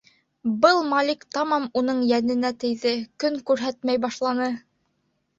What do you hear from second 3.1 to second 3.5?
көн